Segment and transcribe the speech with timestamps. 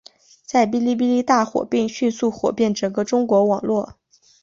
[0.47, 3.99] 在哔哩哔哩大火并迅速火遍整个中国网络。